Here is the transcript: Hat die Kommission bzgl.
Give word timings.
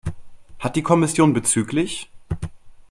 Hat 0.57 0.75
die 0.75 0.81
Kommission 0.81 1.31
bzgl. 1.31 1.87